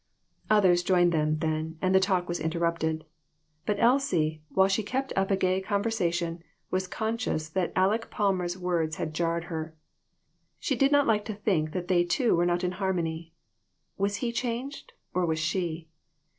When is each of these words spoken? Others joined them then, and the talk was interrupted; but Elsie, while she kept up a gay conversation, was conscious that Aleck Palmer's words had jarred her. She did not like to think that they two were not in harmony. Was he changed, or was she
Others 0.49 0.81
joined 0.81 1.11
them 1.11 1.37
then, 1.37 1.77
and 1.79 1.93
the 1.93 1.99
talk 1.99 2.27
was 2.27 2.39
interrupted; 2.39 3.05
but 3.67 3.79
Elsie, 3.79 4.41
while 4.49 4.67
she 4.67 4.81
kept 4.81 5.13
up 5.15 5.29
a 5.29 5.35
gay 5.37 5.61
conversation, 5.61 6.43
was 6.71 6.87
conscious 6.87 7.47
that 7.49 7.71
Aleck 7.75 8.09
Palmer's 8.09 8.57
words 8.57 8.95
had 8.95 9.13
jarred 9.13 9.43
her. 9.43 9.75
She 10.59 10.75
did 10.75 10.91
not 10.91 11.05
like 11.05 11.23
to 11.25 11.35
think 11.35 11.71
that 11.73 11.87
they 11.87 12.03
two 12.03 12.35
were 12.35 12.47
not 12.47 12.63
in 12.63 12.71
harmony. 12.71 13.35
Was 13.95 14.15
he 14.25 14.31
changed, 14.31 14.93
or 15.13 15.23
was 15.27 15.37
she 15.37 15.87